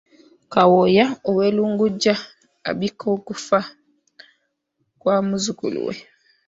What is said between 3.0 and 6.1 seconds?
okufa kwa muzzukulu we